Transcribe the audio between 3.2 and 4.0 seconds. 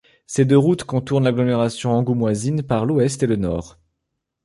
et le nord.